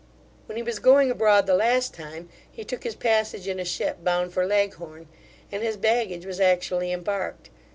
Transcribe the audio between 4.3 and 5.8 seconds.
for Leghorn, and his